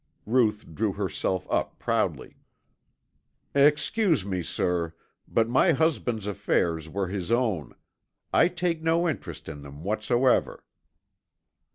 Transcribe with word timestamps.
Ruth 0.25 0.65
drew 0.73 0.93
herself 0.93 1.45
up 1.51 1.77
proudly. 1.77 2.35
"Excuse 3.53 4.25
me, 4.25 4.41
sir, 4.41 4.95
but 5.27 5.47
my 5.47 5.73
husband's 5.73 6.25
affairs 6.25 6.89
were 6.89 7.09
his 7.09 7.31
own. 7.31 7.75
I 8.33 8.47
take 8.47 8.81
no 8.81 9.07
interest 9.07 9.47
in 9.47 9.61
them 9.61 9.83
whatsoever." 9.83 10.65